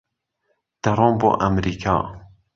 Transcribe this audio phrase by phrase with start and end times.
[0.83, 1.95] دەڕۆم بۆ ئەمریکا.